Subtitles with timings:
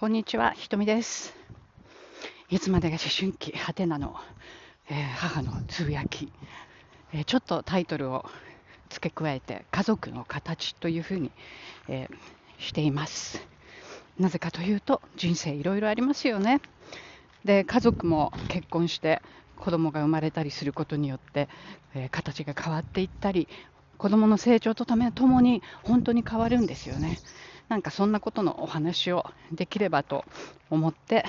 [0.00, 1.34] こんにちは、ひとみです。
[2.48, 4.16] いつまでが思春期、はてなの、
[4.88, 6.32] えー、母のつぶやき、
[7.12, 8.24] えー、ちょっとタイトルを
[8.88, 11.30] 付け加えて、家族の形というふうに、
[11.86, 13.46] えー、しています。
[14.18, 16.62] なぜかというと、人生いろいろありますよね。
[17.44, 19.20] で、家族も結婚して
[19.58, 21.50] 子供が生まれたりすることによって、
[21.94, 23.48] え形が変わっていったり、
[23.98, 27.18] 子供の成長とためともに本当に変わるんですよね。
[27.70, 30.24] なんかそんなことのお話をできればと
[30.70, 31.24] 思って、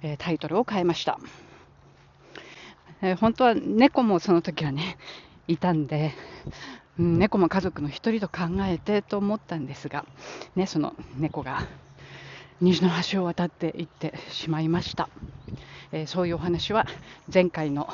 [0.00, 1.20] え、タイトルを変えました、
[3.02, 4.96] え、本当は猫もその時はね
[5.46, 6.14] いたんで、
[6.98, 10.06] うん、猫も家族の一人と考えてと思ったんですが、
[10.56, 11.66] ね、その猫が
[12.62, 15.10] 虹の橋を渡っていってしまいました、
[15.92, 16.86] え、そういうお話は
[17.32, 17.92] 前回の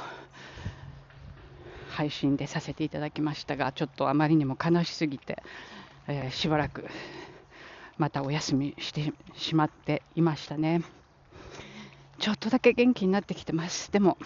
[1.91, 5.43] 配信でさせていただきましたがちょっとあまりにも悲しすぎて、
[6.07, 6.85] えー、しばらく
[7.99, 10.83] またお休みしてしまっていましたね。
[12.19, 13.93] ちょっとだけ元気になってきてます。
[13.93, 14.17] でも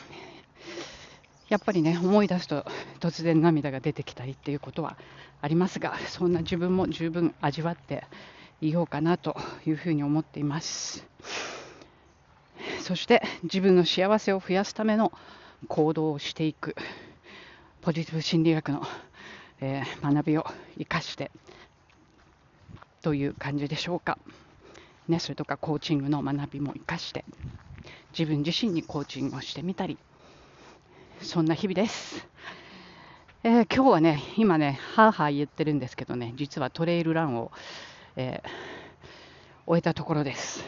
[1.48, 2.64] やっぱりね思い出すと
[3.00, 4.96] 突然涙が出てきたりっていうことは
[5.40, 8.04] ありますがそんな自分も十分味わって
[8.60, 11.04] いようかなというふうに思っています。
[12.80, 15.12] そして自分の幸せを増やすための
[15.68, 16.74] 行動をしていく
[17.80, 18.82] ポジティブ心理学の、
[19.60, 20.46] えー、学びを
[20.78, 21.30] 生かして
[23.02, 24.18] という感じでしょうか。
[25.08, 27.24] ね、それとかコーチングの学びも生かして
[28.16, 29.98] 自分自身にコーチングをしてみたり
[31.20, 32.26] そんな日々です、
[33.42, 37.50] えー、今日はね今ねはあはあ言ってるんですけどね実はトレイルランを、
[38.16, 38.48] えー、
[39.66, 40.64] 終えたところです、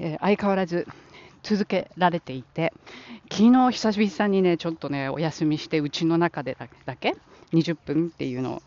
[0.00, 0.88] えー、相変わらず
[1.42, 2.72] 続けられていて
[3.30, 7.14] 昨日久々にねちょっとねお休みしてうちの中でだけ
[7.52, 8.62] 20分っていうのを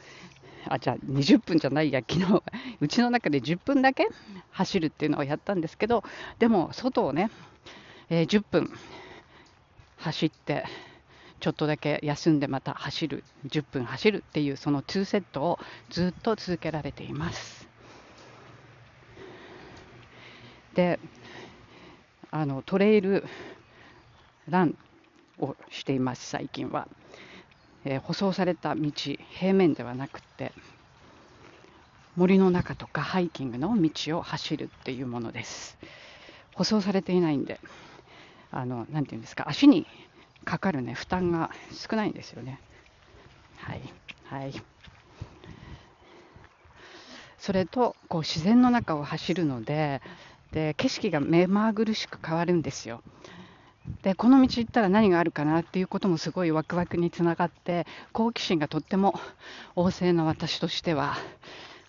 [0.70, 2.02] あじゃあ20分じゃないや。
[2.08, 2.44] 昨日
[2.80, 4.08] うちの中で10分だけ
[4.52, 6.04] 走るっていうのをやったんですけど
[6.40, 7.30] でも外をね、
[8.09, 8.72] えー、10分
[9.97, 10.66] 走って
[11.40, 15.59] ちょっとだけ休んでまた走る10分走るっていうその2セットを
[15.90, 17.68] ずっと続けられています。
[20.74, 21.00] で
[22.30, 23.24] あのトレイル
[24.47, 24.78] ラン
[25.40, 26.88] をしています最近は。
[27.86, 30.52] えー、舗装された道平面ではなくて。
[32.17, 35.78] 森の中とかハイキングの道を走るっていうものです。
[36.55, 37.59] 舗装されていないんで
[38.50, 39.85] あのなていうんですか足に
[40.44, 42.59] かかるね負担が少ないんですよね。
[43.57, 43.81] はい
[44.25, 44.53] はい。
[47.38, 50.01] それとこう自然の中を走るので
[50.51, 53.03] で景色が目まぐるしく変わるんですよ。
[54.01, 59.19] でこの道行ったら何があるかなっていうこともすごいワクワクにつながって好奇心がとっても
[59.75, 61.16] 旺盛な私としては、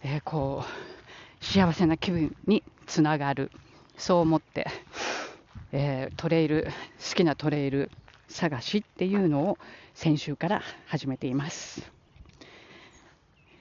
[0.02, 0.64] えー、こ
[1.40, 3.50] う幸せな気分につながる。
[3.98, 4.68] そう思って、
[5.72, 6.68] えー、トレイル
[7.10, 7.90] 好きなトレイル
[8.28, 9.58] 探しっていうのを
[9.94, 11.90] 先週から始めています、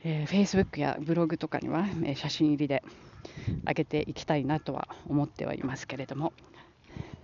[0.03, 2.83] えー、Facebook やブログとかには、え写真入りで
[3.65, 6.33] 上げていきたいなとは思ってはいますけれども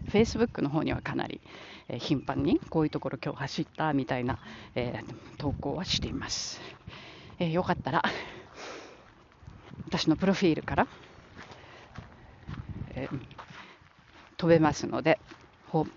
[0.09, 1.39] Facebook の方にはかなり、
[1.87, 4.39] えー、頻繁にこういうところ今日走ったみたいな、
[4.73, 6.59] えー、投稿はしています、
[7.37, 8.03] えー、よかったら
[9.85, 10.87] 私のプロフィールから、
[12.95, 13.07] え
[14.37, 15.19] 飛べますので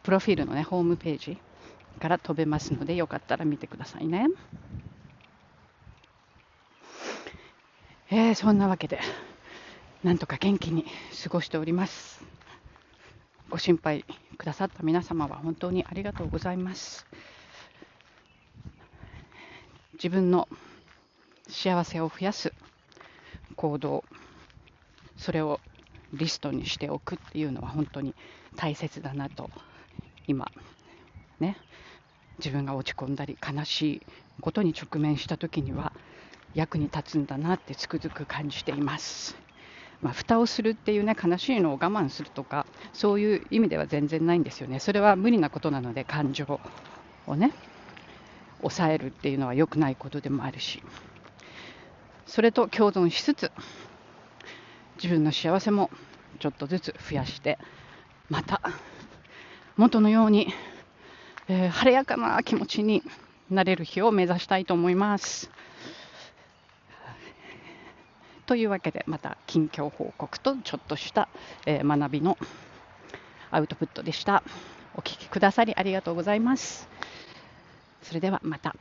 [0.03, 1.38] プロフィールの、ね、ホームページ
[2.00, 4.28] から飛べますのでよかったら見てくださいね、
[8.10, 9.00] えそんなわけで
[10.04, 10.84] なんとか元気に
[11.22, 12.25] 過ごしております
[13.48, 14.04] ご心配
[14.37, 17.06] くださった皆様は本当にありがとうございます。
[19.94, 20.48] 自分の
[21.48, 22.53] 幸せを増やす
[23.56, 24.05] 行動、
[25.17, 25.61] それを
[26.12, 28.15] リストにしておくっていうのは本当に
[28.56, 29.50] 大切だなと
[30.27, 30.47] 今
[31.41, 31.56] ね。
[32.39, 34.03] 自分が落ち込んだり悲しい
[34.43, 35.93] ことに直面した時には
[36.55, 39.37] 役に立つんだなってつくづく感じています。
[40.02, 44.81] まあ、蓋をするっていうね悲しいのを我慢するとかそういう意味では全然ないんですよね。
[44.81, 46.61] それは無理なことなので感情
[47.26, 47.52] をね
[48.61, 50.82] 抑えるっていうのは良くないことでもあるし。
[52.26, 53.52] それと共存しつつ
[54.96, 55.90] 自分の幸せも
[56.38, 57.58] ちょっとずつ増やして
[58.28, 58.61] また
[59.76, 60.52] 元のように、
[61.49, 63.02] えー、晴れやかな気持ちに
[63.50, 65.50] なれる日を目指したいと思います。
[68.46, 71.28] というわけでまた近況報告とちょっとした、
[71.67, 72.38] えー、学びの
[73.50, 74.44] アウトプットでした
[74.94, 76.88] お聴きくださりありがとうございます
[78.02, 78.76] それではまた。